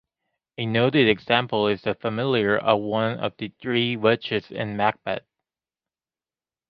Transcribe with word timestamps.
A 0.57 0.65
noted 0.65 1.07
example 1.07 1.67
is 1.67 1.83
the 1.83 1.93
familiar 1.93 2.57
of 2.57 2.79
one 2.81 3.19
of 3.19 3.37
the 3.37 3.49
three 3.61 3.97
witches 3.97 4.49
in 4.49 4.75
Macbeth. 4.75 5.27